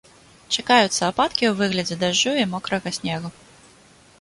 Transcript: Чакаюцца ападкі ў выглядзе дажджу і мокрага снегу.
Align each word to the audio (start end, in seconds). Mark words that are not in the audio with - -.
Чакаюцца 0.59 1.09
ападкі 1.11 1.45
ў 1.49 1.51
выглядзе 1.59 1.99
дажджу 2.05 2.33
і 2.45 2.47
мокрага 2.55 2.95
снегу. 3.01 3.29